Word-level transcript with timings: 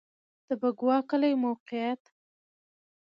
د 0.47 0.49
بکوا 0.61 0.97
کلی 1.09 1.33
موقعیت 1.43 2.01